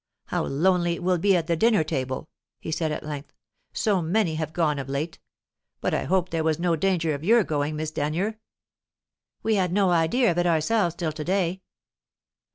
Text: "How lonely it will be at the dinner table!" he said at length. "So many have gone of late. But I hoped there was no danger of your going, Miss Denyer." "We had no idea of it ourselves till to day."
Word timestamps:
"How 0.25 0.45
lonely 0.45 0.95
it 0.95 1.03
will 1.03 1.19
be 1.19 1.37
at 1.37 1.45
the 1.45 1.55
dinner 1.55 1.83
table!" 1.83 2.27
he 2.59 2.71
said 2.71 2.91
at 2.91 3.05
length. 3.05 3.33
"So 3.71 4.01
many 4.01 4.33
have 4.33 4.51
gone 4.51 4.79
of 4.79 4.89
late. 4.89 5.19
But 5.79 5.93
I 5.93 6.05
hoped 6.05 6.31
there 6.31 6.43
was 6.43 6.57
no 6.57 6.75
danger 6.75 7.13
of 7.13 7.23
your 7.23 7.43
going, 7.43 7.75
Miss 7.75 7.91
Denyer." 7.91 8.39
"We 9.43 9.53
had 9.57 9.71
no 9.71 9.91
idea 9.91 10.31
of 10.31 10.39
it 10.39 10.47
ourselves 10.47 10.95
till 10.95 11.11
to 11.11 11.23
day." 11.23 11.61